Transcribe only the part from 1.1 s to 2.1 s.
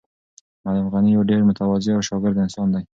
یو ډېر متواضع او